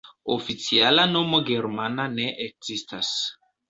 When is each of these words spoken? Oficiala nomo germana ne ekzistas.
Oficiala 0.35 1.05
nomo 1.13 1.43
germana 1.51 2.09
ne 2.19 2.29
ekzistas. 2.51 3.17